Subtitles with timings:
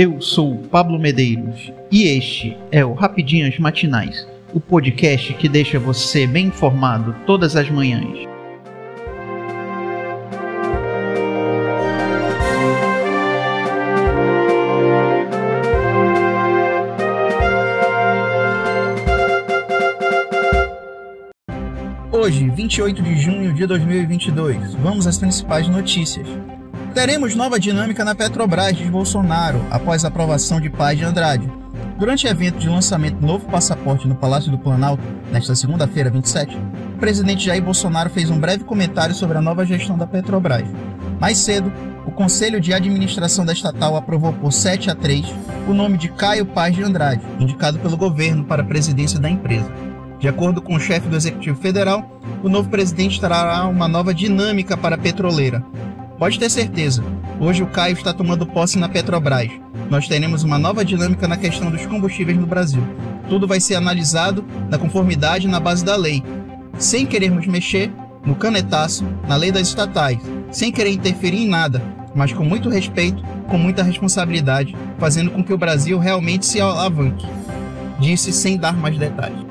[0.00, 6.24] Eu sou Pablo Medeiros e este é o Rapidinhas Matinais, o podcast que deixa você
[6.24, 8.16] bem informado todas as manhãs.
[22.12, 26.28] Hoje, 28 de junho de 2022, vamos às principais notícias.
[26.94, 31.50] Teremos nova dinâmica na Petrobras, diz Bolsonaro, após a aprovação de Paz de Andrade.
[31.98, 36.56] Durante o evento de lançamento do novo passaporte no Palácio do Planalto, nesta segunda-feira, 27,
[36.94, 40.66] o presidente Jair Bolsonaro fez um breve comentário sobre a nova gestão da Petrobras.
[41.20, 41.72] Mais cedo,
[42.06, 45.26] o Conselho de Administração da estatal aprovou por 7 a 3
[45.68, 49.70] o nome de Caio Paz de Andrade, indicado pelo governo para a presidência da empresa.
[50.18, 54.76] De acordo com o chefe do Executivo Federal, o novo presidente trará uma nova dinâmica
[54.76, 55.64] para a petroleira,
[56.18, 57.04] Pode ter certeza,
[57.38, 59.52] hoje o Caio está tomando posse na Petrobras.
[59.88, 62.82] Nós teremos uma nova dinâmica na questão dos combustíveis no Brasil.
[63.28, 66.22] Tudo vai ser analisado na conformidade na base da lei,
[66.76, 67.92] sem querermos mexer
[68.26, 70.18] no canetaço, na lei das estatais,
[70.50, 71.80] sem querer interferir em nada,
[72.16, 77.26] mas com muito respeito, com muita responsabilidade, fazendo com que o Brasil realmente se alavanque.
[78.00, 79.47] Disse sem dar mais detalhes.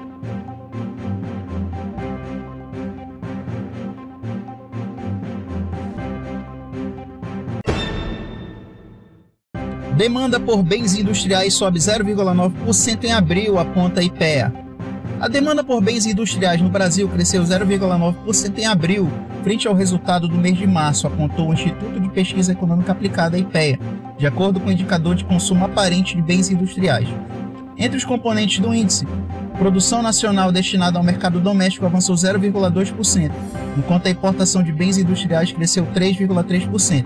[9.98, 14.54] Demanda por bens industriais sobe 0,9% em abril, aponta IPEA.
[15.20, 19.10] A demanda por bens industriais no Brasil cresceu 0,9% em abril,
[19.42, 23.80] frente ao resultado do mês de março, apontou o Instituto de Pesquisa Econômica Aplicada, IPEA,
[24.20, 27.10] de acordo com o indicador de consumo aparente de bens industriais.
[27.76, 29.08] Entre os componentes do índice,
[29.58, 33.32] produção nacional destinada ao mercado doméstico avançou 0,2%,
[33.76, 37.04] enquanto a importação de bens industriais cresceu 3,3%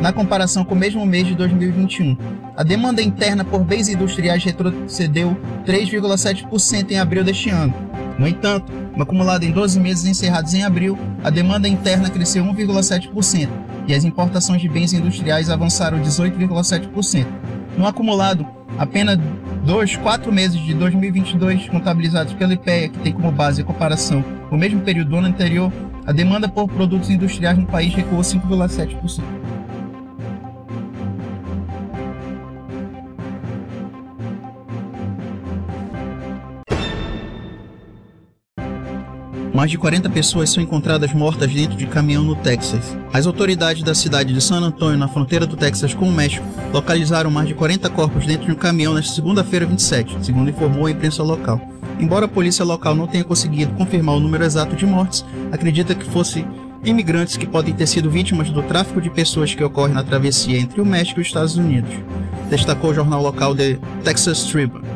[0.00, 2.16] na comparação com o mesmo mês de 2021.
[2.56, 7.74] A demanda interna por bens industriais retrocedeu 3,7% em abril deste ano.
[8.18, 13.48] No entanto, no acumulado em 12 meses encerrados em abril, a demanda interna cresceu 1,7%
[13.86, 17.26] e as importações de bens industriais avançaram 18,7%.
[17.76, 18.46] No acumulado,
[18.78, 19.18] apenas
[19.64, 24.56] dos quatro meses de 2022 contabilizados pela IPEA, que tem como base a comparação com
[24.56, 25.72] o mesmo período do ano anterior,
[26.06, 29.22] a demanda por produtos industriais no país recuou 5,7%.
[39.56, 42.94] Mais de 40 pessoas são encontradas mortas dentro de caminhão no Texas.
[43.10, 46.44] As autoridades da cidade de San Antonio, na fronteira do Texas com o México,
[46.74, 50.90] localizaram mais de 40 corpos dentro de um caminhão nesta segunda-feira 27, segundo informou a
[50.90, 51.58] imprensa local.
[51.98, 56.04] Embora a polícia local não tenha conseguido confirmar o número exato de mortes, acredita que
[56.04, 56.44] fosse
[56.84, 60.82] imigrantes que podem ter sido vítimas do tráfico de pessoas que ocorre na travessia entre
[60.82, 61.94] o México e os Estados Unidos,
[62.50, 64.95] destacou o jornal local The Texas Tribune.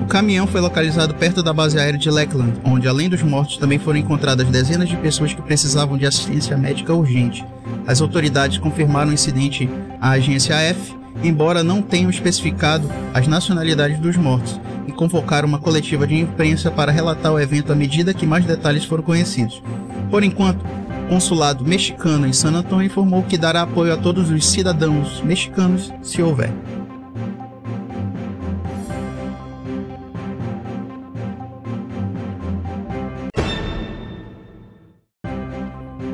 [0.00, 3.78] O caminhão foi localizado perto da base aérea de Lakeland, onde, além dos mortos, também
[3.78, 7.44] foram encontradas dezenas de pessoas que precisavam de assistência médica urgente.
[7.86, 9.68] As autoridades confirmaram o incidente
[10.00, 16.06] à agência AF, embora não tenham especificado as nacionalidades dos mortos, e convocaram uma coletiva
[16.06, 19.62] de imprensa para relatar o evento à medida que mais detalhes foram conhecidos.
[20.10, 20.64] Por enquanto,
[21.06, 25.92] o consulado mexicano em San Antonio informou que dará apoio a todos os cidadãos mexicanos
[26.02, 26.52] se houver.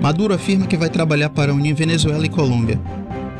[0.00, 2.80] Maduro afirma que vai trabalhar para unir Venezuela e Colômbia.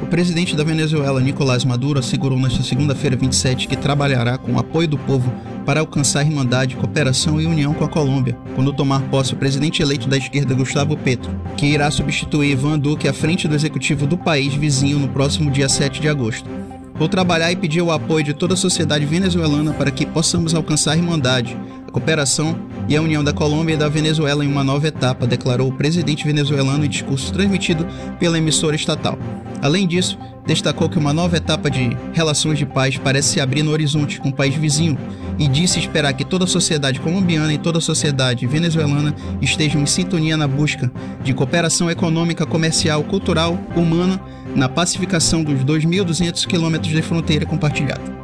[0.02, 4.88] O presidente da Venezuela, Nicolás Maduro, assegurou nesta segunda-feira 27 que trabalhará com o apoio
[4.88, 5.32] do povo
[5.64, 10.08] para alcançar irmandade, cooperação e união com a Colômbia, quando tomar posse o presidente eleito
[10.08, 14.52] da esquerda Gustavo Petro, que irá substituir Ivan Duque à frente do executivo do país
[14.54, 16.48] vizinho no próximo dia 7 de agosto.
[16.94, 20.92] Vou trabalhar e pedir o apoio de toda a sociedade venezuelana para que possamos alcançar
[20.92, 21.56] a irmandade,
[21.88, 22.56] a cooperação
[22.88, 26.24] e a união da Colômbia e da Venezuela em uma nova etapa, declarou o presidente
[26.24, 27.86] venezuelano em discurso transmitido
[28.18, 29.18] pela emissora estatal.
[29.62, 33.70] Além disso, destacou que uma nova etapa de relações de paz parece se abrir no
[33.70, 34.98] horizonte com o país vizinho
[35.38, 39.86] e disse esperar que toda a sociedade colombiana e toda a sociedade venezuelana estejam em
[39.86, 40.92] sintonia na busca
[41.22, 44.20] de cooperação econômica, comercial, cultural, humana
[44.54, 48.23] na pacificação dos 2.200 quilômetros de fronteira compartilhada.